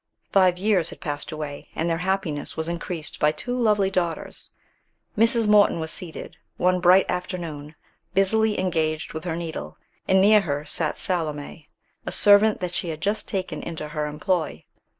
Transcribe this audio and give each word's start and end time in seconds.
Five 0.31 0.57
years 0.57 0.89
had 0.89 0.99
passed 0.99 1.31
away, 1.31 1.67
and 1.75 1.87
their 1.87 1.99
happiness 1.99 2.57
was 2.57 2.67
increased 2.67 3.19
by 3.19 3.31
two 3.31 3.55
lovely 3.55 3.91
daughters. 3.91 4.49
Mrs. 5.15 5.47
Morton 5.47 5.79
was 5.79 5.91
seated, 5.91 6.37
one 6.57 6.79
bright 6.79 7.05
afternoon, 7.07 7.75
busily 8.15 8.59
engaged 8.59 9.13
with 9.13 9.25
her 9.25 9.35
needle, 9.35 9.77
and 10.07 10.19
near 10.19 10.41
her 10.41 10.65
sat 10.65 10.97
Salome, 10.97 11.69
a 12.07 12.11
servant 12.11 12.61
that 12.61 12.73
she 12.73 12.89
had 12.89 12.99
just 12.99 13.27
taken 13.27 13.61
into 13.61 13.89
her 13.89 14.07
employ. 14.07 14.63